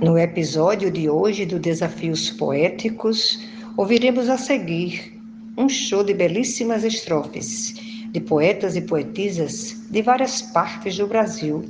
No 0.00 0.16
episódio 0.16 0.90
de 0.90 1.10
hoje 1.10 1.44
do 1.44 1.58
Desafios 1.58 2.30
Poéticos, 2.30 3.38
ouviremos 3.76 4.30
a 4.30 4.38
seguir 4.38 5.20
um 5.58 5.68
show 5.68 6.02
de 6.02 6.14
belíssimas 6.14 6.84
estrofes 6.84 7.74
de 8.10 8.18
poetas 8.18 8.76
e 8.76 8.80
poetisas 8.80 9.76
de 9.90 10.00
várias 10.00 10.40
partes 10.40 10.96
do 10.96 11.06
Brasil 11.06 11.62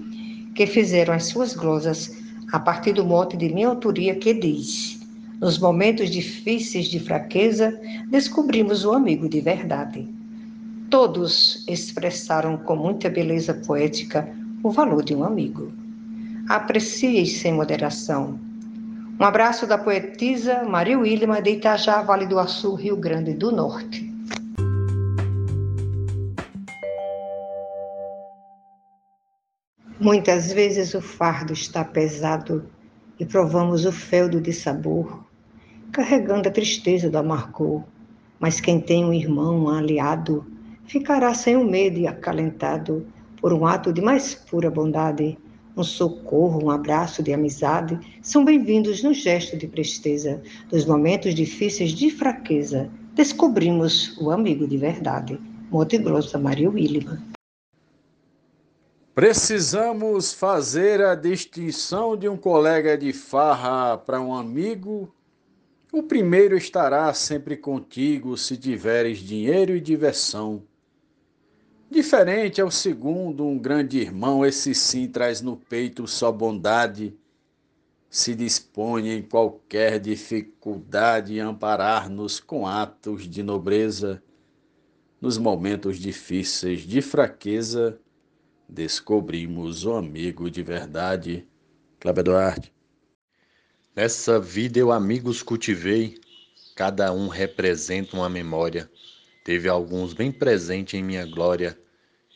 que 0.54 0.64
fizeram 0.64 1.12
as 1.12 1.24
suas 1.24 1.54
glosas 1.54 2.16
a 2.53 2.61
partir 2.61 2.93
do 2.93 3.04
mote 3.04 3.37
de 3.37 3.48
minha 3.48 3.66
autoria 3.66 4.14
que 4.14 4.32
diz: 4.32 5.00
Nos 5.40 5.58
momentos 5.58 6.08
difíceis 6.08 6.86
de 6.86 7.00
fraqueza, 7.00 7.76
descobrimos 8.10 8.84
o 8.84 8.92
amigo 8.92 9.28
de 9.28 9.40
verdade. 9.40 10.06
Todos 10.88 11.64
expressaram 11.66 12.56
com 12.58 12.76
muita 12.76 13.10
beleza 13.10 13.54
poética 13.54 14.32
o 14.62 14.70
valor 14.70 15.02
de 15.02 15.16
um 15.16 15.24
amigo 15.24 15.79
aprecie 16.51 17.25
sem 17.27 17.53
moderação. 17.53 18.37
Um 19.21 19.25
abraço 19.25 19.69
da 19.69 19.79
poetisa 19.79 20.64
Maria 20.64 20.99
Wilma 20.99 21.41
de 21.41 21.50
Itajá, 21.50 22.03
Vale 22.03 22.27
do 22.27 22.41
Açu, 22.41 22.75
Rio 22.75 22.96
Grande 22.96 23.35
do 23.35 23.53
Norte. 23.53 24.13
Muitas 30.00 30.53
vezes 30.53 30.93
o 30.93 31.00
fardo 31.00 31.53
está 31.53 31.85
pesado 31.85 32.67
e 33.20 33.25
provamos 33.25 33.84
o 33.84 33.92
feldo 33.92 34.41
de 34.41 34.53
sabor, 34.53 35.25
carregando 35.92 36.48
a 36.48 36.53
tristeza 36.53 37.08
do 37.08 37.19
amargor. 37.19 37.84
Mas 38.41 38.61
quem 38.61 38.80
tem 38.80 39.05
um 39.05 39.12
irmão, 39.12 39.67
um 39.67 39.69
aliado, 39.69 40.44
ficará 40.84 41.33
sem 41.33 41.56
o 41.56 41.64
medo 41.64 42.00
e 42.00 42.08
acalentado 42.08 43.06
por 43.41 43.53
um 43.53 43.64
ato 43.64 43.92
de 43.92 44.00
mais 44.00 44.34
pura 44.34 44.69
bondade 44.69 45.39
um 45.80 45.84
socorro, 45.84 46.62
um 46.62 46.70
abraço 46.70 47.22
de 47.22 47.33
amizade 47.33 47.98
são 48.20 48.44
bem-vindos 48.44 49.02
no 49.02 49.14
gesto 49.14 49.56
de 49.56 49.66
presteza. 49.66 50.42
Dos 50.69 50.84
momentos 50.84 51.34
difíceis 51.34 51.92
de 51.92 52.10
fraqueza, 52.10 52.91
descobrimos 53.14 54.16
o 54.18 54.30
amigo 54.30 54.68
de 54.68 54.77
verdade. 54.77 55.40
Monte 55.70 55.96
Grosso, 55.96 56.38
Maria 56.38 56.68
Williman. 56.68 57.18
Precisamos 59.14 60.34
fazer 60.34 61.02
a 61.02 61.14
distinção 61.14 62.14
de 62.14 62.28
um 62.28 62.36
colega 62.36 62.96
de 62.96 63.12
farra 63.14 63.96
para 63.96 64.20
um 64.20 64.34
amigo. 64.34 65.10
O 65.90 66.02
primeiro 66.02 66.58
estará 66.58 67.12
sempre 67.14 67.56
contigo 67.56 68.36
se 68.36 68.56
tiveres 68.56 69.18
dinheiro 69.18 69.74
e 69.74 69.80
diversão. 69.80 70.62
Diferente 71.91 72.60
é 72.60 72.64
o 72.64 72.70
segundo, 72.70 73.44
um 73.44 73.58
grande 73.58 73.98
irmão, 73.98 74.46
esse 74.46 74.72
sim 74.77 75.08
traz 75.08 75.41
no 75.41 75.56
peito 75.56 76.06
só 76.06 76.30
bondade, 76.30 77.12
se 78.08 78.33
dispõe 78.33 79.08
em 79.08 79.22
qualquer 79.22 79.98
dificuldade 79.98 81.41
amparar-nos 81.41 82.38
com 82.38 82.64
atos 82.64 83.28
de 83.28 83.42
nobreza. 83.42 84.22
Nos 85.20 85.36
momentos 85.36 85.98
difíceis 85.98 86.83
de 86.83 87.02
fraqueza, 87.02 87.98
descobrimos 88.68 89.84
o 89.84 89.94
amigo 89.94 90.48
de 90.48 90.62
verdade. 90.62 91.44
Cláudio 91.98 92.22
Duarte. 92.22 92.72
Nessa 93.96 94.38
vida 94.38 94.78
eu 94.78 94.92
amigos 94.92 95.42
cultivei, 95.42 96.20
cada 96.77 97.12
um 97.12 97.27
representa 97.27 98.16
uma 98.16 98.28
memória 98.28 98.88
Teve 99.50 99.68
alguns 99.68 100.12
bem 100.12 100.30
presente 100.30 100.96
em 100.96 101.02
minha 101.02 101.26
glória, 101.26 101.76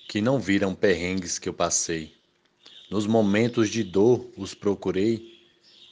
que 0.08 0.20
não 0.20 0.40
viram 0.40 0.74
perrengues 0.74 1.38
que 1.38 1.48
eu 1.48 1.54
passei. 1.54 2.12
Nos 2.90 3.06
momentos 3.06 3.68
de 3.70 3.84
dor 3.84 4.28
os 4.36 4.52
procurei, 4.52 5.24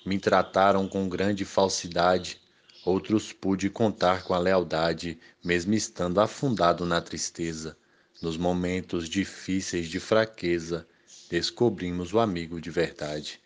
me 0.04 0.18
trataram 0.18 0.88
com 0.88 1.08
grande 1.08 1.44
falsidade, 1.44 2.40
outros 2.84 3.32
pude 3.32 3.70
contar 3.70 4.24
com 4.24 4.34
a 4.34 4.38
lealdade, 4.40 5.16
mesmo 5.44 5.74
estando 5.74 6.20
afundado 6.20 6.84
na 6.84 7.00
tristeza. 7.00 7.76
Nos 8.20 8.36
momentos 8.36 9.08
difíceis 9.08 9.86
de 9.86 10.00
fraqueza, 10.00 10.84
descobrimos 11.30 12.12
o 12.12 12.18
amigo 12.18 12.60
de 12.60 12.68
verdade. 12.68 13.38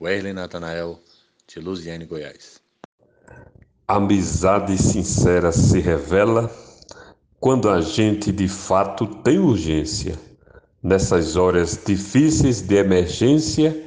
Werley 0.00 0.32
Natanael, 0.32 1.00
de 1.46 1.60
Luziane, 1.60 2.06
Goiás. 2.06 2.60
Amizade 3.86 4.76
sincera 4.76 5.52
se 5.52 5.78
revela 5.78 6.50
quando 7.44 7.68
a 7.68 7.82
gente 7.82 8.32
de 8.32 8.48
fato 8.48 9.06
tem 9.06 9.38
urgência, 9.38 10.14
nessas 10.82 11.36
horas 11.36 11.78
difíceis 11.86 12.62
de 12.62 12.74
emergência 12.74 13.84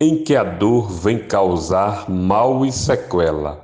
em 0.00 0.24
que 0.24 0.34
a 0.34 0.42
dor 0.42 0.90
vem 0.90 1.18
causar 1.18 2.08
mal 2.08 2.64
e 2.64 2.72
sequela, 2.72 3.62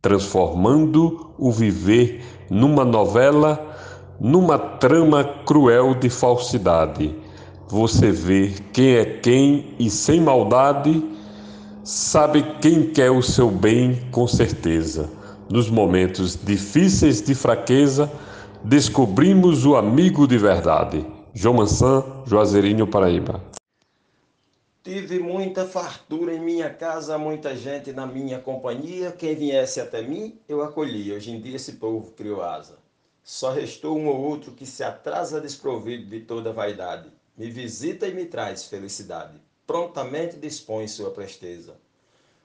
transformando 0.00 1.32
o 1.36 1.50
viver 1.50 2.22
numa 2.48 2.84
novela, 2.84 3.76
numa 4.20 4.56
trama 4.56 5.24
cruel 5.44 5.96
de 5.96 6.08
falsidade. 6.08 7.12
Você 7.66 8.12
vê 8.12 8.52
quem 8.72 8.94
é 8.94 9.04
quem 9.04 9.74
e 9.80 9.90
sem 9.90 10.20
maldade, 10.20 11.04
sabe 11.82 12.46
quem 12.60 12.84
quer 12.92 13.10
o 13.10 13.20
seu 13.20 13.50
bem 13.50 14.00
com 14.12 14.28
certeza. 14.28 15.10
Nos 15.50 15.68
momentos 15.68 16.38
difíceis 16.40 17.20
de 17.20 17.34
fraqueza, 17.34 18.08
descobrimos 18.64 19.64
o 19.64 19.76
amigo 19.76 20.26
de 20.26 20.36
verdade. 20.36 21.06
João 21.32 21.56
Mansan, 21.56 22.04
Juazeirinho, 22.26 22.86
Paraíba. 22.86 23.42
Tive 24.82 25.18
muita 25.18 25.66
fartura 25.66 26.34
em 26.34 26.40
minha 26.40 26.70
casa, 26.70 27.18
muita 27.18 27.54
gente 27.54 27.92
na 27.92 28.06
minha 28.06 28.38
companhia. 28.38 29.12
Quem 29.12 29.34
viesse 29.34 29.80
até 29.80 30.02
mim, 30.02 30.38
eu 30.48 30.62
acolhia. 30.62 31.14
Hoje 31.14 31.30
em 31.30 31.40
dia 31.40 31.56
esse 31.56 31.72
povo 31.72 32.12
criou 32.12 32.42
asa. 32.42 32.78
Só 33.22 33.52
restou 33.52 33.96
um 33.96 34.08
ou 34.08 34.16
outro 34.16 34.52
que 34.52 34.66
se 34.66 34.82
atrasa 34.82 35.40
desprovido 35.40 36.06
de 36.06 36.20
toda 36.20 36.52
vaidade. 36.52 37.10
Me 37.36 37.50
visita 37.50 38.08
e 38.08 38.14
me 38.14 38.24
traz 38.24 38.64
felicidade. 38.64 39.40
Prontamente 39.66 40.36
dispõe 40.36 40.88
sua 40.88 41.10
presteza. 41.10 41.76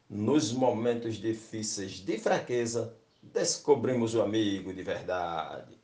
Nos 0.09 0.53
momentos 0.53 1.16
difíceis 1.16 1.94
de 1.94 2.20
fraqueza, 2.20 2.94
descobrimos 3.24 4.14
o 4.14 4.22
amigo 4.22 4.72
de 4.72 4.84
verdade. 4.84 5.75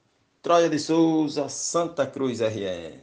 Troia 0.42 0.68
de 0.68 0.80
Souza, 0.80 1.48
Santa 1.50 2.08
Cruz 2.08 2.40
RN. 2.42 3.00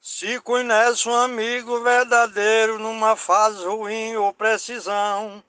Se 0.00 0.40
conhece 0.40 1.06
um 1.06 1.14
amigo 1.14 1.82
verdadeiro 1.82 2.78
numa 2.78 3.16
fase 3.16 3.62
ruim 3.66 4.16
ou 4.16 4.32
precisão, 4.32 5.44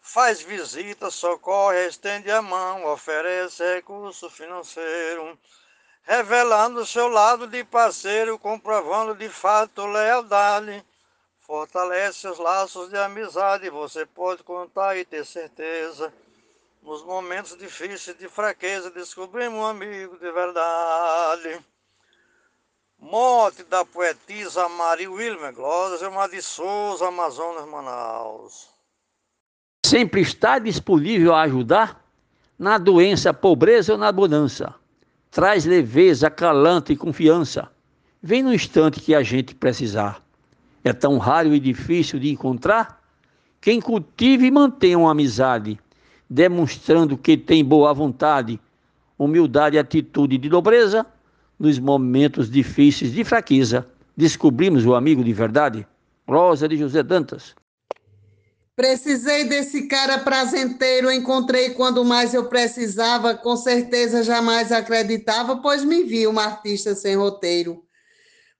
faz 0.00 0.40
visita, 0.40 1.10
socorre, 1.10 1.88
estende 1.88 2.30
a 2.30 2.40
mão, 2.40 2.86
oferece 2.86 3.64
recurso 3.74 4.30
financeiro, 4.30 5.36
revelando 6.04 6.86
seu 6.86 7.08
lado 7.08 7.48
de 7.48 7.64
parceiro, 7.64 8.38
comprovando 8.38 9.12
de 9.12 9.28
fato 9.28 9.84
lealdade, 9.86 10.84
fortalece 11.40 12.28
os 12.28 12.38
laços 12.38 12.90
de 12.90 12.96
amizade, 12.96 13.68
você 13.70 14.06
pode 14.06 14.44
contar 14.44 14.96
e 14.96 15.04
ter 15.04 15.26
certeza 15.26 16.14
nos 16.82 17.04
momentos 17.04 17.56
difíceis 17.56 18.16
de 18.18 18.28
fraqueza, 18.28 18.90
descobrimos 18.90 19.58
um 19.58 19.64
amigo 19.64 20.18
de 20.18 20.30
verdade. 20.32 21.60
Morte 22.98 23.62
da 23.64 23.84
poetisa 23.84 24.68
Maria 24.68 25.10
Wilmer 25.10 25.52
Glória 25.54 26.08
uma 26.08 26.28
de 26.28 26.42
Souza, 26.42 27.06
Amazonas, 27.06 27.66
Manaus. 27.66 28.68
Sempre 29.86 30.20
está 30.20 30.58
disponível 30.58 31.34
a 31.34 31.42
ajudar 31.42 32.04
na 32.58 32.78
doença, 32.78 33.32
pobreza 33.34 33.92
ou 33.92 33.98
na 33.98 34.10
bonança. 34.12 34.74
Traz 35.30 35.64
leveza, 35.64 36.30
calanto 36.30 36.92
e 36.92 36.96
confiança. 36.96 37.70
Vem 38.22 38.42
no 38.42 38.54
instante 38.54 39.00
que 39.00 39.14
a 39.14 39.22
gente 39.22 39.54
precisar. 39.54 40.22
É 40.84 40.92
tão 40.92 41.18
raro 41.18 41.54
e 41.54 41.60
difícil 41.60 42.18
de 42.18 42.30
encontrar 42.30 43.02
quem 43.60 43.80
cultive 43.80 44.46
e 44.46 44.50
mantenha 44.50 44.98
uma 44.98 45.10
amizade 45.10 45.78
demonstrando 46.32 47.18
que 47.18 47.36
tem 47.36 47.62
boa 47.62 47.92
vontade, 47.92 48.58
humildade 49.18 49.76
e 49.76 49.78
atitude 49.78 50.38
de 50.38 50.48
nobreza, 50.48 51.04
nos 51.58 51.78
momentos 51.78 52.50
difíceis 52.50 53.12
de 53.12 53.22
fraqueza, 53.22 53.86
descobrimos 54.16 54.86
o 54.86 54.94
amigo 54.94 55.22
de 55.22 55.32
verdade. 55.32 55.86
Rosa 56.26 56.66
de 56.66 56.78
José 56.78 57.02
Dantas. 57.02 57.54
Precisei 58.74 59.44
desse 59.44 59.86
cara 59.86 60.18
prazenteiro, 60.20 61.12
encontrei 61.12 61.70
quando 61.70 62.02
mais 62.02 62.32
eu 62.32 62.46
precisava, 62.46 63.34
com 63.34 63.54
certeza 63.54 64.22
jamais 64.22 64.72
acreditava, 64.72 65.56
pois 65.56 65.84
me 65.84 66.02
vi 66.02 66.26
uma 66.26 66.44
artista 66.44 66.94
sem 66.94 67.14
roteiro. 67.14 67.84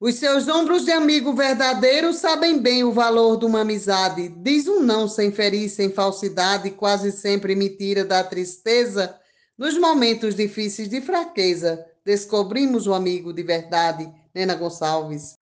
Os 0.03 0.17
seus 0.17 0.49
ombros 0.49 0.85
de 0.85 0.91
amigo 0.91 1.33
verdadeiro 1.33 2.13
sabem 2.13 2.59
bem 2.59 2.83
o 2.83 2.91
valor 2.91 3.39
de 3.39 3.45
uma 3.45 3.61
amizade. 3.61 4.35
Diz 4.39 4.67
um 4.67 4.81
não 4.81 5.07
sem 5.07 5.31
ferir, 5.31 5.69
sem 5.69 5.93
falsidade, 5.93 6.73
quase 6.73 7.13
sempre 7.13 7.55
me 7.55 7.69
tira 7.69 8.05
da 8.05 8.25
tristeza. 8.25 9.15
Nos 9.57 9.79
momentos 9.79 10.35
difíceis 10.35 10.89
de 10.89 11.01
fraqueza, 11.01 11.87
descobrimos 12.05 12.89
o 12.89 12.95
amigo 12.95 13.33
de 13.33 13.45
verdade. 13.45 14.11
Nena 14.35 14.57
Gonçalves. 14.57 15.39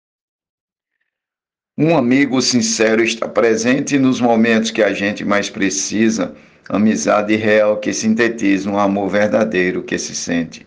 Um 1.78 1.98
amigo 1.98 2.42
sincero 2.42 3.04
está 3.04 3.28
presente 3.28 4.00
nos 4.00 4.22
momentos 4.22 4.72
que 4.72 4.81
a 4.81 4.94
gente 4.94 5.25
mais 5.25 5.50
precisa, 5.50 6.34
amizade 6.69 7.36
real 7.36 7.78
que 7.78 7.92
sintetiza 7.94 8.69
um 8.69 8.80
amor 8.80 9.10
verdadeiro 9.10 9.84
que 9.84 10.00
se 10.00 10.16
sente. 10.16 10.66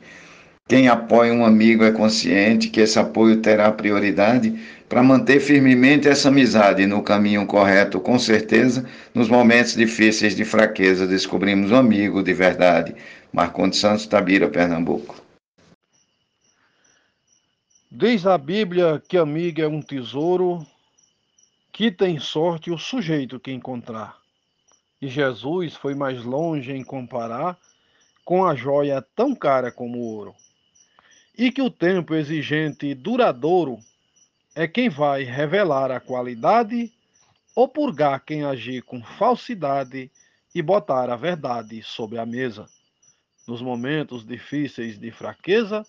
Quem 0.69 0.87
apoia 0.87 1.33
um 1.33 1.47
amigo 1.47 1.83
é 1.83 1.91
consciente 1.91 2.69
que 2.69 2.81
esse 2.81 2.99
apoio 2.99 3.41
terá 3.41 3.73
prioridade 3.73 4.55
para 4.87 5.03
manter 5.03 5.41
firmemente 5.41 6.07
essa 6.07 6.29
amizade 6.29 6.85
no 6.85 7.03
caminho 7.03 7.47
correto, 7.47 7.99
com 7.99 8.19
certeza, 8.19 8.87
nos 9.15 9.31
momentos 9.31 9.75
difíceis 9.75 10.37
de 10.37 10.45
fraqueza, 10.45 11.07
descobrimos 11.07 11.71
um 11.71 11.77
amigo 11.77 12.23
de 12.23 12.35
verdade. 12.35 12.95
Marcondes 13.33 13.79
Santos, 13.79 14.07
Tabira, 14.07 14.47
Pernambuco. 14.47 15.17
Diz 17.91 18.27
a 18.27 18.37
Bíblia 18.37 19.03
que 19.09 19.17
amigo 19.17 19.63
é 19.63 19.67
um 19.67 19.81
tesouro 19.81 20.67
que 21.73 21.91
tem 21.91 22.19
sorte 22.19 22.71
o 22.71 22.77
sujeito 22.77 23.41
que 23.41 23.51
encontrar. 23.51 24.19
E 25.01 25.09
Jesus 25.09 25.75
foi 25.75 25.95
mais 25.95 26.23
longe 26.23 26.73
em 26.73 26.85
comparar 26.85 27.57
com 28.23 28.45
a 28.45 28.55
joia 28.55 29.01
tão 29.17 29.35
cara 29.35 29.73
como 29.73 29.97
o 29.97 30.03
ouro. 30.03 30.35
E 31.39 31.53
que 31.53 31.63
o 31.63 31.71
tempo 31.71 32.17
exigente 32.17 32.85
e 32.87 32.95
duradouro 32.97 33.79
é 34.57 34.67
quem 34.67 34.89
vai 34.89 35.23
revelar 35.23 35.93
a 35.93 36.01
qualidade 36.01 36.93
ou 37.55 37.69
purgar 37.69 38.25
quem 38.25 38.45
agir 38.45 38.83
com 38.83 39.01
falsidade 39.01 40.11
e 40.53 40.61
botar 40.61 41.09
a 41.09 41.15
verdade 41.15 41.81
sobre 41.81 42.19
a 42.19 42.27
mesa. 42.27 42.69
Nos 43.47 43.63
momentos 43.63 44.27
difíceis 44.27 44.99
de 44.99 45.13
fraqueza, 45.13 45.87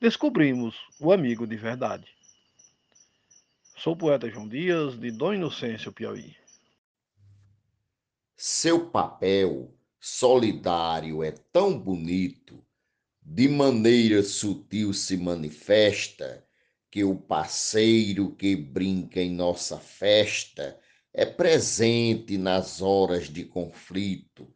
descobrimos 0.00 0.76
o 1.00 1.12
amigo 1.12 1.44
de 1.44 1.56
verdade. 1.56 2.06
Sou 3.76 3.94
o 3.94 3.96
poeta 3.96 4.30
João 4.30 4.48
Dias, 4.48 4.96
de 4.96 5.10
Dom 5.10 5.34
Inocêncio, 5.34 5.92
Piauí. 5.92 6.36
Seu 8.36 8.88
papel 8.90 9.74
solidário 9.98 11.22
é 11.24 11.32
tão 11.32 11.76
bonito, 11.76 12.63
de 13.24 13.48
maneira 13.48 14.22
sutil 14.22 14.92
se 14.92 15.16
manifesta, 15.16 16.44
que 16.90 17.02
o 17.02 17.16
parceiro 17.16 18.36
que 18.36 18.54
brinca 18.54 19.20
em 19.20 19.32
nossa 19.32 19.78
festa 19.78 20.78
é 21.12 21.24
presente 21.24 22.36
nas 22.36 22.82
horas 22.82 23.28
de 23.28 23.44
conflito, 23.44 24.52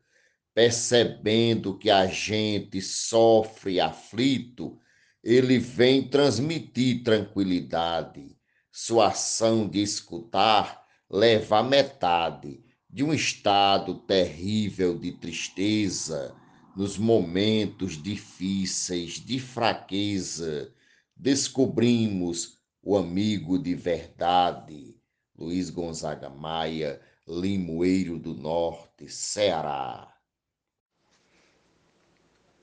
percebendo 0.55 1.79
que 1.79 1.89
a 1.89 2.07
gente 2.07 2.81
sofre 2.83 3.81
aflito, 3.81 4.79
ele 5.25 5.59
vem 5.59 6.07
transmitir 6.07 7.03
tranquilidade. 7.03 8.37
Sua 8.71 9.09
ação 9.09 9.67
de 9.67 9.81
escutar 9.81 10.85
leva 11.11 11.59
a 11.59 11.63
metade 11.63 12.63
de 12.89 13.03
um 13.03 13.15
estado 13.15 13.95
terrível 14.01 14.99
de 14.99 15.13
tristeza, 15.13 16.37
nos 16.79 16.97
momentos 16.97 18.01
difíceis 18.01 19.15
de 19.15 19.41
fraqueza, 19.41 20.73
descobrimos 21.17 22.57
o 22.81 22.97
amigo 22.97 23.59
de 23.59 23.75
verdade. 23.75 24.97
Luiz 25.37 25.71
Gonzaga 25.71 26.31
Maia, 26.31 27.01
Limoeiro 27.27 28.17
do 28.17 28.33
Norte, 28.33 29.09
Ceará. 29.09 30.15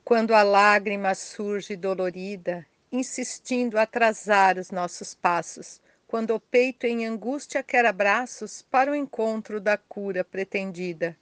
Quando 0.06 0.33
a 0.33 0.44
lágrima 0.44 1.13
surge 1.13 1.75
dolorida, 1.75 2.65
insistindo 2.89 3.77
atrasar 3.77 4.57
os 4.57 4.71
nossos 4.71 5.13
passos, 5.13 5.81
quando 6.07 6.33
o 6.33 6.39
peito 6.39 6.85
em 6.85 7.06
angústia 7.06 7.62
quer 7.62 7.85
abraços 7.85 8.62
para 8.62 8.94
o 8.94 8.95
encontro 8.95 9.59
da 9.59 9.77
cura 9.77 10.23
pretendida. 10.23 11.17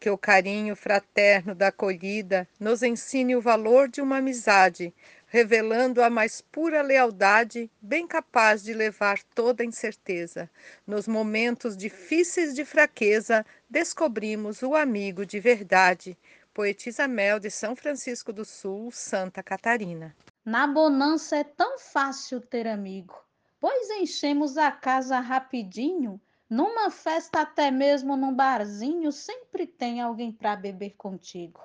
Que 0.00 0.10
o 0.10 0.18
carinho 0.18 0.76
fraterno 0.76 1.54
da 1.54 1.68
acolhida 1.68 2.48
nos 2.58 2.82
ensine 2.82 3.34
o 3.34 3.40
valor 3.40 3.88
de 3.88 4.00
uma 4.00 4.18
amizade, 4.18 4.94
revelando 5.26 6.02
a 6.02 6.08
mais 6.08 6.40
pura 6.40 6.82
lealdade, 6.82 7.70
bem 7.80 8.06
capaz 8.06 8.62
de 8.62 8.72
levar 8.72 9.22
toda 9.34 9.64
incerteza. 9.64 10.48
Nos 10.86 11.08
momentos 11.08 11.76
difíceis 11.76 12.54
de 12.54 12.64
fraqueza, 12.64 13.44
descobrimos 13.68 14.62
o 14.62 14.74
amigo 14.74 15.26
de 15.26 15.40
verdade. 15.40 16.16
Poetisa 16.54 17.06
Mel 17.06 17.38
de 17.38 17.50
São 17.50 17.74
Francisco 17.74 18.32
do 18.32 18.44
Sul, 18.44 18.90
Santa 18.90 19.42
Catarina. 19.42 20.14
Na 20.44 20.66
bonança 20.66 21.36
é 21.36 21.44
tão 21.44 21.78
fácil 21.78 22.40
ter 22.40 22.66
amigo 22.66 23.14
pois 23.60 23.90
enchemos 23.90 24.56
a 24.56 24.70
casa 24.70 25.18
rapidinho. 25.20 26.20
Numa 26.48 26.90
festa, 26.90 27.42
até 27.42 27.70
mesmo 27.70 28.16
num 28.16 28.34
barzinho, 28.34 29.12
sempre 29.12 29.66
tem 29.66 30.00
alguém 30.00 30.32
para 30.32 30.56
beber 30.56 30.94
contigo. 30.96 31.60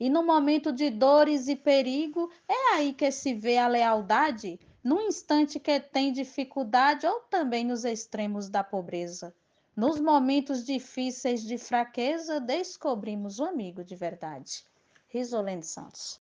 E 0.00 0.10
no 0.10 0.24
momento 0.24 0.72
de 0.72 0.90
dores 0.90 1.46
e 1.46 1.54
perigo, 1.54 2.28
é 2.48 2.74
aí 2.74 2.92
que 2.92 3.10
se 3.12 3.32
vê 3.34 3.56
a 3.56 3.68
lealdade, 3.68 4.58
no 4.82 5.00
instante 5.00 5.60
que 5.60 5.78
tem 5.78 6.12
dificuldade 6.12 7.06
ou 7.06 7.20
também 7.30 7.64
nos 7.64 7.84
extremos 7.84 8.48
da 8.48 8.64
pobreza. 8.64 9.32
Nos 9.76 10.00
momentos 10.00 10.64
difíceis 10.64 11.42
de 11.42 11.56
fraqueza, 11.56 12.40
descobrimos 12.40 13.38
o 13.38 13.44
amigo 13.44 13.84
de 13.84 13.94
verdade. 13.94 14.64
Risolene 15.08 15.62
Santos. 15.62 16.20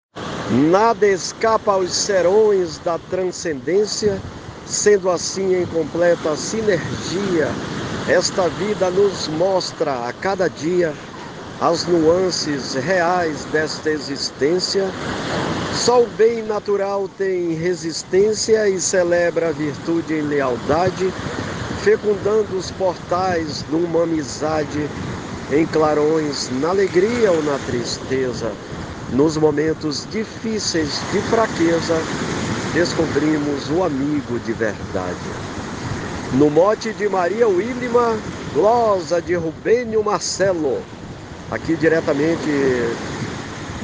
Nada 0.72 1.08
escapa 1.08 1.74
aos 1.74 1.92
serões 1.92 2.78
da 2.80 3.00
transcendência 3.00 4.22
Sendo 4.66 5.12
assim, 5.12 5.54
em 5.54 5.66
completa 5.68 6.36
sinergia, 6.36 7.48
esta 8.08 8.48
vida 8.50 8.92
nos 8.92 9.28
mostra 9.30 10.08
a 10.08 10.14
cada 10.14 10.48
dia 10.48 10.94
as 11.60 11.86
nuances 11.88 12.76
reais 12.76 13.46
desta 13.46 13.90
existência. 13.90 14.86
Só 15.74 16.04
o 16.04 16.08
bem 16.08 16.44
natural 16.44 17.10
tem 17.18 17.54
resistência 17.54 18.70
e 18.70 18.80
celebra 18.80 19.50
a 19.50 19.52
virtude 19.52 20.14
em 20.14 20.22
lealdade, 20.22 21.12
fecundando 21.84 22.56
os 22.56 22.70
portais 22.72 23.66
de 23.70 23.76
uma 23.76 24.04
amizade 24.04 24.88
em 25.52 25.66
clarões, 25.66 26.50
na 26.62 26.70
alegria 26.70 27.32
ou 27.32 27.42
na 27.42 27.58
tristeza, 27.60 28.52
nos 29.14 29.36
momentos 29.36 30.08
difíceis 30.12 31.02
de 31.12 31.22
fraqueza 31.22 32.04
descobrimos 32.74 33.70
o 33.72 33.84
amigo 33.84 34.40
de 34.40 34.54
verdade. 34.54 35.65
No 36.34 36.50
mote 36.50 36.92
de 36.94 37.08
Maria 37.08 37.48
Willima, 37.48 38.18
glosa 38.54 39.22
de 39.22 39.36
Rubênio 39.36 40.04
Marcelo, 40.04 40.82
aqui 41.50 41.78
diretamente 41.78 42.50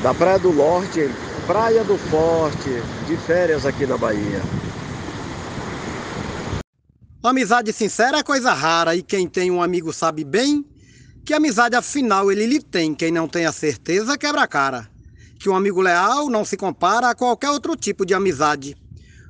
da 0.04 0.14
Praia 0.14 0.40
do 0.40 0.52
Norte, 0.52 1.10
Praia 1.48 1.84
do 1.84 1.98
Forte, 1.98 2.70
de 3.08 3.16
férias 3.18 3.66
aqui 3.66 3.86
na 3.86 3.98
Bahia. 3.98 4.42
Amizade 7.24 7.72
sincera 7.72 8.18
é 8.18 8.24
coisa 8.24 8.52
rara 8.52 8.96
e 8.96 9.04
quem 9.04 9.28
tem 9.28 9.52
um 9.52 9.62
amigo 9.62 9.94
sabe 9.94 10.24
bem 10.24 10.66
que 11.24 11.34
amizade 11.36 11.76
afinal 11.76 12.32
ele 12.32 12.48
lhe 12.48 12.60
tem. 12.60 12.96
Quem 12.96 13.12
não 13.12 13.28
tem 13.28 13.46
a 13.46 13.52
certeza 13.52 14.18
quebra 14.18 14.42
a 14.42 14.48
cara. 14.48 14.90
Que 15.40 15.48
um 15.48 15.56
amigo 15.56 15.82
leal 15.82 16.30
não 16.30 16.44
se 16.44 16.58
compara 16.58 17.10
a 17.10 17.16
qualquer 17.16 17.50
outro 17.52 17.76
tipo 17.76 18.06
de 18.06 18.14
amizade. 18.14 18.76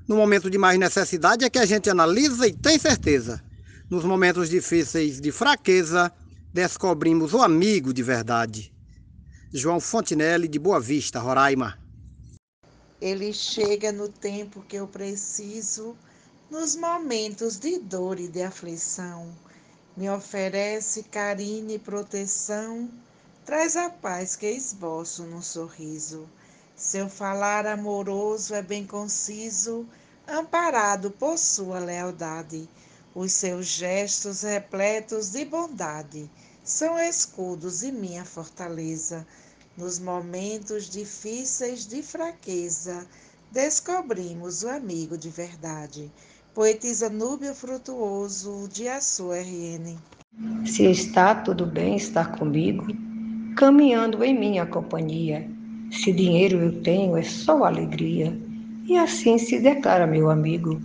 No 0.08 0.16
momento 0.16 0.50
de 0.50 0.58
mais 0.58 0.80
necessidade 0.80 1.46
é 1.46 1.50
que 1.50 1.60
a 1.60 1.66
gente 1.66 1.90
analisa 1.90 2.48
e 2.48 2.54
tem 2.54 2.78
certeza. 2.78 3.42
Nos 3.90 4.04
momentos 4.04 4.50
difíceis 4.50 5.20
de 5.22 5.32
fraqueza, 5.32 6.12
descobrimos 6.54 7.34
o 7.34 7.42
amigo 7.42 7.94
de 7.94 8.02
verdade. 8.02 8.74
João 9.54 9.80
Fontinelli, 9.80 10.48
de 10.48 10.58
Boa 10.58 10.80
Vista, 10.80 11.20
Roraima. 11.20 11.78
Ele 13.02 13.34
chega 13.34 13.92
no 13.92 14.08
tempo 14.08 14.62
que 14.68 14.78
eu 14.78 14.88
preciso, 14.88 15.96
nos 16.50 16.76
momentos 16.76 17.58
de 17.58 17.80
dor 17.80 18.20
e 18.20 18.28
de 18.28 18.44
aflição. 18.44 19.36
Me 19.98 20.10
oferece 20.10 21.04
carinho 21.04 21.72
e 21.72 21.80
proteção, 21.80 22.90
traz 23.46 23.76
a 23.76 23.90
paz 23.90 24.36
que 24.36 24.50
esboço 24.50 25.24
no 25.24 25.42
sorriso. 25.42 26.30
Seu 26.82 27.08
falar 27.08 27.68
amoroso 27.68 28.56
é 28.56 28.62
bem 28.64 28.88
conciso, 28.88 29.86
amparado 30.28 31.12
por 31.12 31.38
sua 31.38 31.78
lealdade. 31.78 32.68
Os 33.14 33.34
seus 33.34 33.68
gestos 33.68 34.42
repletos 34.42 35.30
de 35.30 35.46
bondade 35.46 36.28
são 36.64 36.98
escudos 36.98 37.84
e 37.84 37.92
minha 37.92 38.26
fortaleza. 38.26 39.28
Nos 39.78 40.00
momentos 40.00 40.90
difíceis 40.90 41.86
de 41.86 42.02
fraqueza, 42.02 43.06
descobrimos 43.52 44.64
o 44.64 44.70
amigo 44.70 45.16
de 45.16 45.30
verdade. 45.30 46.12
Poetisa 46.52 47.10
Núbia 47.10 47.54
Frutuoso, 47.54 48.68
de 48.74 48.88
Açu 48.88 49.32
RN. 49.32 50.00
Se 50.66 50.90
está 50.90 51.36
tudo 51.36 51.68
bem 51.68 51.96
estar 51.96 52.36
comigo, 52.40 52.88
caminhando 53.56 54.24
em 54.24 54.38
minha 54.38 54.66
companhia. 54.66 55.51
Se 55.92 56.12
dinheiro 56.14 56.58
eu 56.58 56.72
tenho, 56.82 57.18
é 57.18 57.22
só 57.22 57.66
alegria 57.66 58.34
e 58.88 58.98
assim 58.98 59.38
se 59.38 59.60
declara 59.60 60.08
meu 60.08 60.30
amigo. 60.30 60.82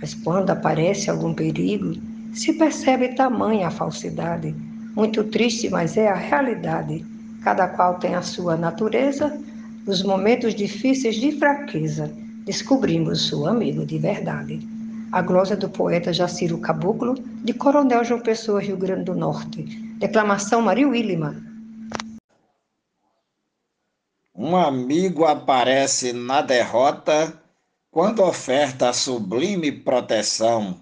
Mas 0.00 0.14
quando 0.14 0.50
aparece 0.50 1.10
algum 1.10 1.34
perigo, 1.34 1.94
se 2.32 2.54
percebe 2.54 3.08
tamanha 3.08 3.70
falsidade. 3.70 4.54
Muito 4.96 5.22
triste, 5.24 5.68
mas 5.68 5.96
é 5.96 6.08
a 6.08 6.14
realidade. 6.14 7.04
Cada 7.42 7.68
qual 7.68 7.98
tem 7.98 8.14
a 8.14 8.22
sua 8.22 8.56
natureza. 8.56 9.38
Nos 9.86 10.02
momentos 10.02 10.54
difíceis 10.54 11.16
de 11.16 11.32
fraqueza, 11.32 12.10
descobrimos 12.44 13.32
o 13.32 13.46
amigo 13.46 13.84
de 13.84 13.98
verdade. 13.98 14.60
A 15.12 15.22
glosa 15.22 15.56
do 15.56 15.68
poeta 15.68 16.12
Jaciro 16.12 16.58
Caboclo, 16.58 17.14
de 17.44 17.52
Coronel 17.52 18.04
João 18.04 18.20
Pessoa, 18.20 18.60
Rio 18.60 18.76
Grande 18.76 19.04
do 19.04 19.14
Norte. 19.14 19.62
Declamação 19.98 20.62
Maria 20.62 20.88
Willima. 20.88 21.47
Um 24.40 24.56
amigo 24.56 25.24
aparece 25.24 26.12
na 26.12 26.40
derrota 26.40 27.42
quando 27.90 28.22
oferta 28.22 28.90
a 28.90 28.92
sublime 28.92 29.72
proteção. 29.72 30.78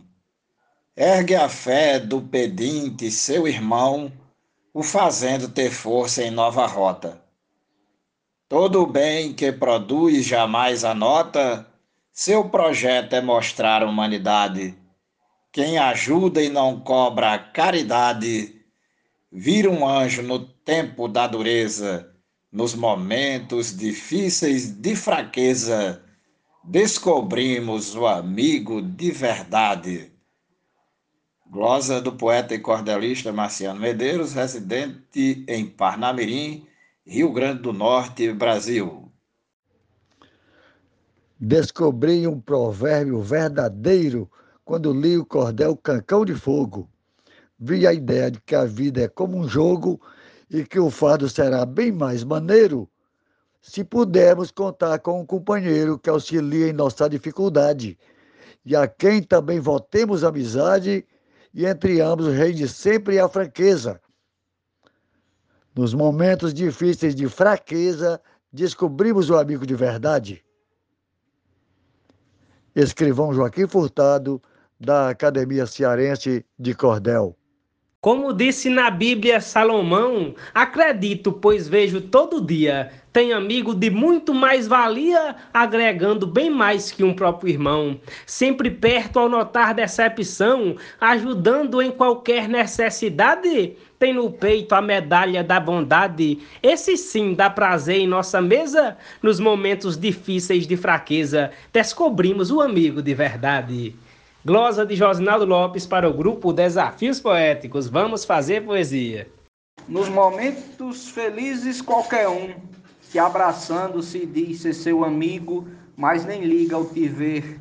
Ergue 0.95 1.35
a 1.35 1.49
fé 1.49 1.99
do 1.99 2.21
pedinte, 2.21 3.11
seu 3.11 3.49
irmão, 3.49 4.13
o 4.75 4.83
fazendo 4.83 5.49
ter 5.49 5.71
força 5.71 6.23
em 6.23 6.31
nova 6.31 6.67
rota. 6.67 7.19
Todo 8.47 8.87
bem 8.87 9.33
que 9.33 9.51
produz 9.51 10.27
jamais 10.27 10.85
anota, 10.85 11.67
seu 12.13 12.51
projeto 12.51 13.15
é 13.15 13.23
mostrar 13.23 13.83
a 13.83 13.87
humanidade. 13.87 14.77
Quem 15.51 15.79
ajuda 15.79 16.43
e 16.43 16.51
não 16.51 16.79
cobra 16.79 17.39
caridade, 17.39 18.55
vira 19.33 19.71
um 19.71 19.89
anjo 19.89 20.23
no 20.23 20.41
tempo 20.41 21.09
da 21.09 21.27
dureza, 21.27 22.15
nos 22.57 22.75
momentos 22.75 23.77
difíceis 23.77 24.71
de 24.71 24.97
fraqueza, 24.97 26.03
descobrimos 26.65 27.95
o 27.95 28.07
amigo 28.07 28.81
de 28.81 29.11
verdade. 29.11 30.11
Glosa 31.51 32.01
do 32.01 32.13
poeta 32.13 32.55
e 32.55 32.59
cordelista 32.59 33.31
Marciano 33.31 33.79
Medeiros, 33.79 34.33
residente 34.33 35.45
em 35.47 35.67
Parnamirim, 35.67 36.67
Rio 37.07 37.31
Grande 37.31 37.61
do 37.61 37.75
Norte, 37.75 38.33
Brasil 38.33 39.07
descobri 41.39 42.27
um 42.27 42.41
provérbio 42.41 43.21
verdadeiro 43.21 44.31
quando 44.65 44.93
li 44.93 45.19
o 45.19 45.27
cordel 45.27 45.77
Cancão 45.77 46.25
de 46.25 46.35
Fogo. 46.35 46.89
Vi 47.59 47.87
a 47.87 47.93
ideia 47.93 48.31
de 48.31 48.41
que 48.41 48.55
a 48.55 48.65
vida 48.65 49.03
é 49.03 49.09
como 49.09 49.37
um 49.37 49.47
jogo 49.47 50.01
e 50.51 50.65
que 50.65 50.79
o 50.79 50.91
fardo 50.91 51.29
será 51.29 51.65
bem 51.67 51.91
mais 51.91 52.23
maneiro 52.25 52.89
se 53.61 53.83
pudermos 53.83 54.51
contar 54.51 54.99
com 55.01 55.21
um 55.21 55.27
companheiro 55.27 55.99
que 55.99 56.09
auxilie 56.09 56.71
em 56.71 56.73
nossa 56.73 57.09
dificuldade 57.09 57.99
e 58.65 58.77
a 58.77 58.87
quem 58.87 59.23
também 59.23 59.59
votemos 59.59 60.23
amizade 60.23 61.05
e 61.53 61.67
entre 61.67 62.01
ambos 62.01 62.29
reine 62.29 62.69
sempre 62.69 63.19
a 63.19 63.29
franqueza. 63.29 64.01
Nos 65.75 65.95
momentos 65.95 66.55
difíceis 66.55 67.15
de 67.15 67.29
fraqueza, 67.29 68.21
descobrimos 68.53 69.31
o 69.31 69.37
amigo 69.37 69.67
de 69.67 69.75
verdade. 69.75 70.45
Escrivão 72.75 73.33
Joaquim 73.33 73.67
Furtado, 73.67 74.41
da 74.79 75.09
Academia 75.09 75.67
Cearense 75.67 76.45
de 76.59 76.75
Cordel. 76.75 77.37
Como 78.07 78.33
disse 78.33 78.71
na 78.71 78.89
Bíblia 78.89 79.41
Salomão, 79.41 80.33
acredito, 80.55 81.33
pois 81.33 81.67
vejo 81.67 82.01
todo 82.01 82.41
dia. 82.41 82.93
Tem 83.13 83.33
amigo 83.33 83.75
de 83.75 83.91
muito 83.91 84.33
mais 84.33 84.69
valia, 84.69 85.35
agregando 85.53 86.25
bem 86.25 86.49
mais 86.49 86.93
que 86.93 87.03
um 87.03 87.13
próprio 87.13 87.51
irmão. 87.51 88.01
Sempre 88.25 88.71
perto 88.71 89.19
ao 89.19 89.29
notar 89.29 89.75
decepção, 89.75 90.77
ajudando 91.01 91.83
em 91.83 91.91
qualquer 91.91 92.49
necessidade. 92.49 93.73
Tem 93.99 94.15
no 94.15 94.31
peito 94.31 94.77
a 94.77 94.81
medalha 94.81 95.43
da 95.43 95.59
bondade. 95.59 96.39
Esse 96.63 96.97
sim 96.97 97.35
dá 97.35 97.51
prazer 97.51 97.99
em 97.99 98.07
nossa 98.07 98.41
mesa. 98.41 98.97
Nos 99.21 99.41
momentos 99.41 99.99
difíceis 99.99 100.65
de 100.65 100.77
fraqueza, 100.77 101.51
descobrimos 101.73 102.53
o 102.53 102.61
amigo 102.61 103.03
de 103.03 103.15
verdade. 103.15 103.97
Glosa 104.47 104.87
de 104.87 104.95
Josinaldo 104.95 105.45
Lopes 105.45 105.87
para 105.87 106.09
o 106.09 106.13
grupo 106.13 106.53
Desafios 106.53 107.19
Poéticos. 107.19 107.89
Vamos 107.89 108.25
fazer 108.25 108.65
poesia. 108.65 109.29
Nos 109.89 110.09
momentos 110.09 111.09
felizes, 111.09 111.83
qualquer 111.83 112.29
um 112.29 112.55
que 113.11 113.19
abraçando-se 113.19 114.25
diz 114.25 114.61
ser 114.61 114.73
seu 114.73 115.05
amigo, 115.05 115.67
mas 115.97 116.25
nem 116.25 116.45
liga 116.45 116.77
ao 116.77 116.85
te 116.85 117.09
ver 117.09 117.61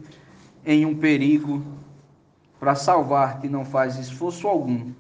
em 0.64 0.86
um 0.86 0.96
perigo, 0.96 1.66
para 2.60 2.76
salvar-te 2.76 3.50
não 3.50 3.66
faz 3.66 3.98
esforço 3.98 4.48
algum. 4.48 4.92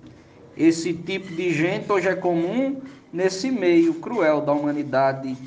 Esse 0.57 0.91
tipo 0.91 1.35
de 1.35 1.53
gente 1.53 1.91
hoje 1.91 2.07
é 2.07 2.15
comum 2.15 2.81
nesse 3.13 3.51
meio 3.51 3.93
cruel 3.93 4.41
da 4.41 4.53
humanidade. 4.53 5.37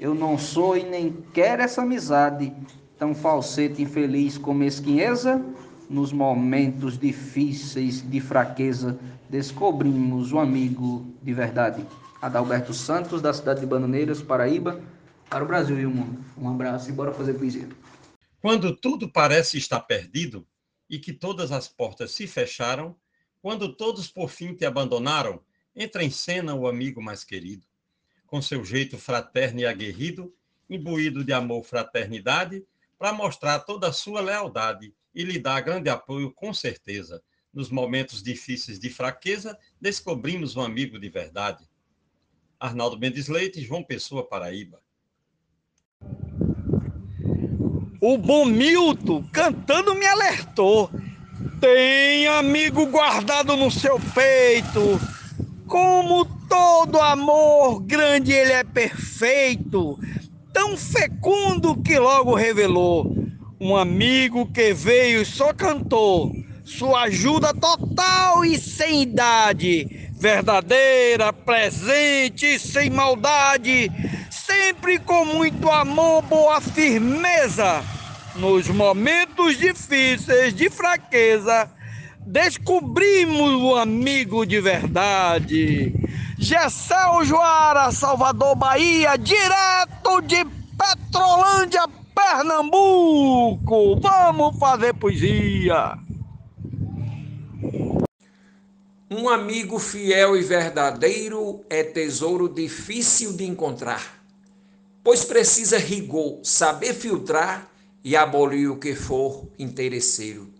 Eu 0.00 0.12
não 0.12 0.36
sou 0.36 0.76
e 0.76 0.82
nem 0.82 1.16
quero 1.32 1.62
essa 1.62 1.82
amizade 1.82 2.52
tão 2.98 3.14
falseta, 3.14 3.80
infeliz 3.80 4.36
com 4.36 4.52
mesquinheza 4.52 5.40
nos 5.88 6.12
momentos 6.12 6.98
difíceis 6.98 8.08
de 8.08 8.20
fraqueza, 8.20 8.98
descobrimos 9.28 10.32
o 10.32 10.38
amigo 10.38 11.14
de 11.22 11.32
verdade. 11.32 11.84
Adalberto 12.20 12.72
Santos, 12.72 13.20
da 13.20 13.34
cidade 13.34 13.60
de 13.60 13.66
Bananeiras, 13.66 14.22
Paraíba, 14.22 14.80
para 15.28 15.44
o 15.44 15.46
Brasil 15.46 15.78
e 15.78 15.86
o 15.86 15.90
mundo. 15.90 16.24
Um 16.38 16.48
abraço 16.48 16.88
e 16.88 16.92
bora 16.92 17.12
fazer 17.12 17.34
poesia. 17.34 17.68
Quando 18.40 18.74
tudo 18.74 19.08
parece 19.08 19.58
estar 19.58 19.80
perdido 19.80 20.46
e 20.88 20.98
que 20.98 21.12
todas 21.12 21.52
as 21.52 21.68
portas 21.68 22.12
se 22.12 22.26
fecharam, 22.26 22.96
quando 23.42 23.74
todos 23.74 24.08
por 24.08 24.28
fim 24.28 24.54
te 24.54 24.64
abandonaram, 24.64 25.40
entra 25.76 26.02
em 26.02 26.10
cena 26.10 26.54
o 26.54 26.66
amigo 26.66 27.02
mais 27.02 27.24
querido. 27.24 27.66
Com 28.26 28.40
seu 28.40 28.64
jeito 28.64 28.96
fraterno 28.96 29.60
e 29.60 29.66
aguerrido, 29.66 30.32
imbuído 30.68 31.22
de 31.24 31.32
amor 31.32 31.62
fraternidade, 31.64 32.64
para 32.98 33.12
mostrar 33.12 33.60
toda 33.60 33.88
a 33.88 33.92
sua 33.92 34.20
lealdade 34.20 34.94
e 35.14 35.22
lhe 35.22 35.38
dá 35.38 35.60
grande 35.60 35.88
apoio, 35.88 36.32
com 36.32 36.52
certeza. 36.52 37.22
Nos 37.52 37.70
momentos 37.70 38.22
difíceis 38.22 38.80
de 38.80 38.90
fraqueza, 38.90 39.56
descobrimos 39.80 40.56
um 40.56 40.60
amigo 40.60 40.98
de 40.98 41.08
verdade. 41.08 41.64
Arnaldo 42.58 42.98
Mendes 42.98 43.28
Leite, 43.28 43.62
João 43.62 43.84
Pessoa, 43.84 44.26
Paraíba. 44.26 44.80
O 48.00 48.18
bom 48.18 48.44
Milton 48.44 49.24
cantando 49.32 49.94
me 49.94 50.04
alertou. 50.04 50.90
Tem 51.60 52.26
amigo 52.26 52.86
guardado 52.86 53.56
no 53.56 53.70
seu 53.70 53.98
peito. 54.14 55.00
Como 55.66 56.24
todo 56.48 57.00
amor 57.00 57.80
grande, 57.82 58.32
ele 58.32 58.52
é 58.52 58.64
perfeito. 58.64 59.98
Tão 60.52 60.76
fecundo 60.76 61.80
que 61.82 61.98
logo 61.98 62.34
revelou 62.34 63.13
um 63.64 63.74
amigo 63.74 64.44
que 64.44 64.74
veio 64.74 65.24
só 65.24 65.54
cantou, 65.54 66.30
sua 66.66 67.04
ajuda 67.04 67.54
total 67.54 68.44
e 68.44 68.58
sem 68.58 69.04
idade, 69.04 70.10
verdadeira, 70.20 71.32
presente, 71.32 72.58
sem 72.58 72.90
maldade, 72.90 73.90
sempre 74.30 74.98
com 74.98 75.24
muito 75.24 75.70
amor, 75.70 76.20
boa 76.24 76.60
firmeza. 76.60 77.82
Nos 78.36 78.68
momentos 78.68 79.56
difíceis 79.56 80.54
de 80.54 80.68
fraqueza, 80.68 81.70
descobrimos 82.26 83.62
o 83.62 83.76
amigo 83.76 84.44
de 84.44 84.60
verdade. 84.60 85.94
Gessel 86.38 87.24
Joara, 87.24 87.90
Salvador, 87.92 88.56
Bahia, 88.56 89.16
direto 89.16 90.20
de 90.20 90.44
Petrolândia, 90.76 91.88
Pernambuco! 92.26 94.00
Vamos 94.00 94.58
fazer 94.58 94.94
poesia! 94.94 95.98
Um 99.10 99.28
amigo 99.28 99.78
fiel 99.78 100.34
e 100.34 100.42
verdadeiro 100.42 101.62
é 101.68 101.84
tesouro 101.84 102.48
difícil 102.48 103.34
de 103.34 103.44
encontrar, 103.44 104.24
pois 105.04 105.22
precisa 105.22 105.76
rigor, 105.76 106.40
saber 106.42 106.94
filtrar 106.94 107.70
e 108.02 108.16
abolir 108.16 108.70
o 108.70 108.78
que 108.78 108.94
for 108.94 109.46
interesseiro. 109.58 110.50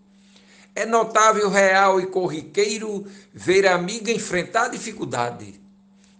É 0.75 0.85
notável, 0.85 1.49
real 1.49 1.99
e 1.99 2.05
corriqueiro 2.05 3.07
ver 3.33 3.67
amigo 3.67 4.11
enfrentar 4.11 4.67
dificuldade 4.67 5.59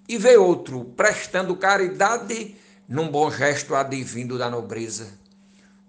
e 0.10 0.18
ver 0.18 0.38
outro 0.38 0.86
prestando 0.98 1.56
caridade 1.56 2.56
num 2.90 3.08
bom 3.10 3.30
gesto 3.30 3.76
advindo 3.76 4.40
da 4.40 4.50
nobreza 4.50 5.24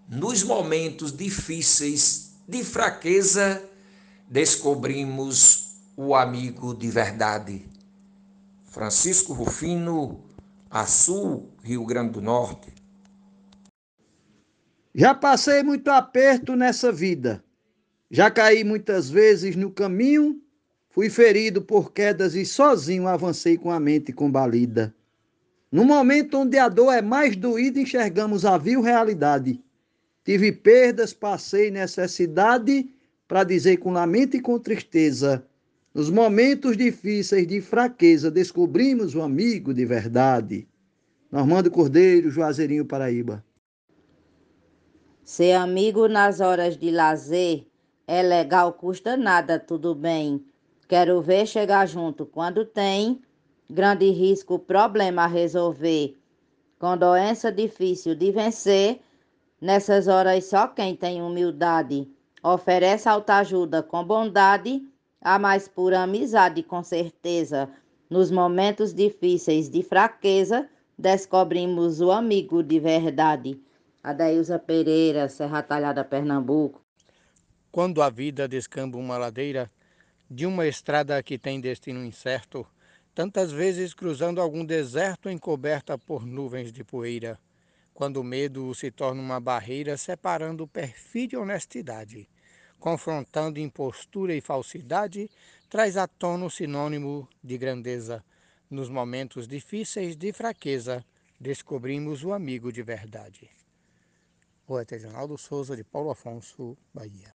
nos 0.09 0.43
momentos 0.43 1.17
difíceis 1.17 2.33
de 2.47 2.63
fraqueza, 2.63 3.63
descobrimos 4.29 5.77
o 5.97 6.15
amigo 6.15 6.75
de 6.75 6.89
verdade. 6.89 7.67
Francisco 8.65 9.33
Rufino, 9.33 10.23
Açu, 10.71 11.49
Rio 11.63 11.85
Grande 11.85 12.21
do 12.21 12.23
Já 14.95 15.15
passei 15.15 15.63
muito 15.63 15.89
aperto 15.89 16.55
nessa 16.55 16.93
vida, 16.93 17.43
Já 18.09 18.31
caí 18.31 18.63
muitas 18.63 19.11
vezes 19.11 19.57
no 19.57 19.71
caminho, 19.71 20.41
fui 20.91 21.11
ferido 21.11 21.61
por 21.61 21.93
quedas 21.93 22.37
e 22.37 22.47
sozinho 22.47 23.09
avancei 23.09 23.59
com 23.59 23.73
a 23.73 23.81
mente 23.81 24.13
combalida. 24.13 24.95
No 25.73 25.85
momento 25.85 26.39
onde 26.39 26.57
a 26.57 26.69
dor 26.69 26.93
é 26.93 27.03
mais 27.03 27.35
doída, 27.35 27.81
enxergamos 27.81 28.45
a 28.45 28.57
vil 28.57 28.81
realidade. 28.81 29.61
Tive 30.27 30.51
perdas, 30.51 31.13
passei 31.13 31.71
necessidade, 31.71 32.91
para 33.29 33.45
dizer 33.45 33.77
com 33.77 33.93
lamento 33.93 34.37
e 34.37 34.41
com 34.41 34.59
tristeza. 34.59 35.47
Nos 35.95 36.11
momentos 36.11 36.77
difíceis 36.77 37.47
de 37.47 37.61
fraqueza, 37.61 38.29
descobrimos 38.29 39.15
o 39.15 39.23
amigo 39.23 39.73
de 39.73 39.85
verdade. 39.87 40.67
Normando 41.31 41.71
Cordeiro, 41.71 42.29
Juazeirinho, 42.29 42.85
Paraíba. 42.85 43.45
Ser 45.23 45.53
amigo 45.53 46.09
nas 46.09 46.41
horas 46.41 46.77
de 46.77 46.91
lazer 46.91 47.65
é 48.05 48.21
legal, 48.21 48.73
custa 48.73 49.17
nada, 49.17 49.61
tudo 49.61 49.95
bem. 49.95 50.45
Quero 50.89 51.23
ver 51.23 51.47
chegar 51.47 51.87
junto 51.87 52.27
quando 52.27 52.65
tem 52.65 53.23
grande 53.71 54.11
risco, 54.11 54.59
problema 54.59 55.23
a 55.23 55.29
resolver. 55.29 56.19
Com 56.81 56.97
doença 56.97 57.53
difícil 57.53 58.17
de 58.17 58.33
vencer, 58.33 59.01
nessas 59.67 60.07
horas 60.07 60.45
só 60.45 60.69
quem 60.69 60.95
tem 60.95 61.21
humildade 61.21 62.09
oferece 62.41 63.09
alta 63.09 63.39
ajuda 63.39 63.83
com 63.83 64.05
bondade, 64.05 64.81
a 65.21 65.41
mais 65.41 65.67
pura 65.67 66.03
amizade, 66.03 66.63
com 66.63 66.85
certeza. 66.85 67.69
Nos 68.09 68.31
momentos 68.31 68.95
difíceis 68.95 69.69
de 69.69 69.83
fraqueza, 69.83 70.69
descobrimos 70.97 72.01
o 72.01 72.13
amigo 72.13 72.63
de 72.63 72.79
verdade. 72.79 73.61
Adeilza 74.05 74.57
Pereira, 74.57 75.29
Serra 75.29 75.61
Talhada, 75.65 76.05
Pernambuco. 76.05 76.81
Quando 77.73 78.01
a 78.01 78.09
vida 78.09 78.47
descamba 78.47 78.97
uma 78.97 79.19
ladeira 79.19 79.69
de 80.31 80.47
uma 80.47 80.69
estrada 80.69 81.21
que 81.25 81.37
tem 81.37 81.61
destino 81.61 82.05
incerto, 82.05 82.65
tantas 83.13 83.51
vezes 83.51 83.93
cruzando 83.93 84.41
algum 84.41 84.65
deserto 84.65 85.29
encoberta 85.29 85.99
por 85.99 86.25
nuvens 86.25 86.73
de 86.73 86.85
poeira, 86.85 87.37
quando 87.97 88.19
o 88.19 88.23
medo 88.23 88.75
se 88.75 88.91
torna 88.91 89.23
uma 89.23 89.41
barreira 89.41 89.97
separando 89.97 90.69
perfídia 90.69 91.37
e 91.37 91.41
honestidade, 91.41 92.29
confrontando 92.79 93.59
impostura 93.59 94.35
e 94.35 94.41
falsidade, 94.43 95.31
traz 95.71 95.97
à 95.97 96.07
tona 96.07 96.45
o 96.45 96.51
sinônimo 96.51 97.27
de 97.43 97.57
grandeza. 97.57 98.23
Nos 98.69 98.91
momentos 98.91 99.49
difíceis 99.49 100.15
de 100.15 100.31
fraqueza, 100.31 101.03
descobrimos 101.41 102.23
o 102.23 102.35
amigo 102.35 102.71
de 102.71 102.83
verdade. 102.83 103.49
Poeta 104.67 104.95
Reginaldo 104.95 105.39
Souza, 105.39 105.75
de 105.75 105.83
Paulo 105.83 106.11
Afonso, 106.11 106.77
Bahia. 106.93 107.35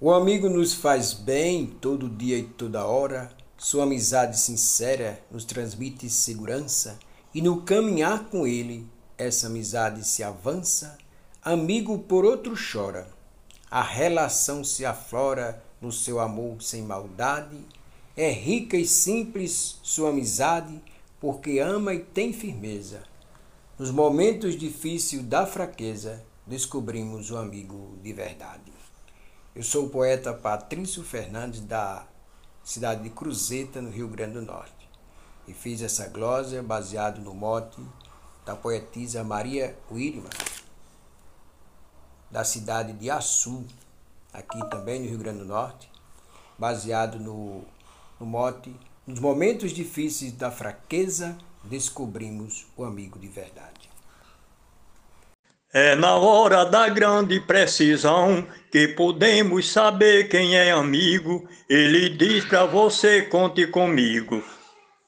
O 0.00 0.12
amigo 0.12 0.48
nos 0.48 0.72
faz 0.72 1.12
bem 1.12 1.66
todo 1.66 2.08
dia 2.08 2.38
e 2.38 2.44
toda 2.44 2.86
hora, 2.86 3.28
sua 3.56 3.82
amizade 3.82 4.38
sincera 4.38 5.20
nos 5.32 5.44
transmite 5.44 6.08
segurança, 6.08 6.96
e 7.36 7.42
no 7.42 7.60
caminhar 7.60 8.30
com 8.30 8.46
ele, 8.46 8.88
essa 9.18 9.48
amizade 9.48 10.08
se 10.08 10.22
avança, 10.22 10.96
amigo 11.42 11.98
por 11.98 12.24
outro 12.24 12.54
chora, 12.56 13.06
a 13.70 13.82
relação 13.82 14.64
se 14.64 14.86
aflora 14.86 15.62
no 15.78 15.92
seu 15.92 16.18
amor 16.18 16.62
sem 16.62 16.80
maldade, 16.80 17.58
é 18.16 18.30
rica 18.30 18.78
e 18.78 18.86
simples 18.86 19.78
sua 19.82 20.08
amizade, 20.08 20.82
porque 21.20 21.58
ama 21.58 21.92
e 21.92 21.98
tem 21.98 22.32
firmeza. 22.32 23.02
Nos 23.78 23.90
momentos 23.90 24.56
difíceis 24.56 25.22
da 25.22 25.46
fraqueza, 25.46 26.24
descobrimos 26.46 27.30
o 27.30 27.36
amigo 27.36 27.98
de 28.02 28.14
verdade. 28.14 28.72
Eu 29.54 29.62
sou 29.62 29.84
o 29.84 29.90
poeta 29.90 30.32
Patrício 30.32 31.04
Fernandes, 31.04 31.60
da 31.60 32.06
cidade 32.64 33.02
de 33.02 33.10
Cruzeta, 33.10 33.82
no 33.82 33.90
Rio 33.90 34.08
Grande 34.08 34.32
do 34.32 34.42
Norte, 34.42 34.75
e 35.46 35.54
fiz 35.54 35.82
essa 35.82 36.08
glósia 36.08 36.62
baseado 36.62 37.20
no 37.20 37.34
mote 37.34 37.80
da 38.44 38.54
poetisa 38.54 39.24
Maria 39.24 39.76
Wirman, 39.90 40.30
da 42.30 42.44
cidade 42.44 42.92
de 42.92 43.10
Açu, 43.10 43.64
aqui 44.32 44.58
também 44.70 45.00
no 45.00 45.08
Rio 45.08 45.18
Grande 45.18 45.38
do 45.40 45.44
Norte, 45.44 45.90
baseado 46.58 47.18
no, 47.18 47.64
no 48.18 48.26
mote 48.26 48.74
Nos 49.06 49.20
momentos 49.20 49.70
difíceis 49.70 50.32
da 50.32 50.50
fraqueza, 50.50 51.38
descobrimos 51.62 52.66
o 52.76 52.84
amigo 52.84 53.18
de 53.20 53.28
verdade. 53.28 53.88
É 55.72 55.94
na 55.94 56.16
hora 56.16 56.64
da 56.64 56.88
grande 56.88 57.38
precisão 57.38 58.46
que 58.72 58.88
podemos 58.88 59.70
saber 59.70 60.28
quem 60.28 60.56
é 60.56 60.72
amigo. 60.72 61.48
Ele 61.68 62.08
diz 62.08 62.44
para 62.44 62.64
você: 62.64 63.22
conte 63.22 63.66
comigo. 63.66 64.42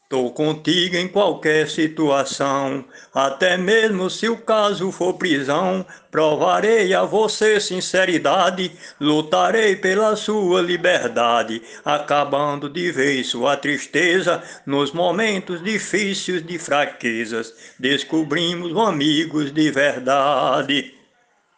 Tô 0.09 0.31
contigo 0.31 0.97
em 0.97 1.07
qualquer 1.07 1.68
situação, 1.68 2.83
até 3.12 3.59
mesmo 3.59 4.09
se 4.09 4.27
o 4.27 4.38
caso 4.38 4.90
for 4.90 5.12
prisão. 5.18 5.85
Provarei 6.11 6.94
a 6.94 7.05
você 7.05 7.61
sinceridade, 7.61 8.73
lutarei 8.99 9.77
pela 9.77 10.16
sua 10.16 10.62
liberdade, 10.62 11.61
acabando 11.85 12.71
de 12.71 12.90
vez 12.90 13.27
sua 13.27 13.55
tristeza 13.55 14.42
nos 14.64 14.92
momentos 14.92 15.62
difíceis 15.62 16.42
de 16.42 16.59
fraquezas. 16.59 17.53
Descobrimos 17.79 18.75
amigos 18.79 19.53
de 19.53 19.71
verdade. 19.71 20.94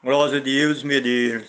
Glória 0.03 0.39
a 0.39 0.41
Deus, 0.41 0.83
Medeiros. 0.83 1.47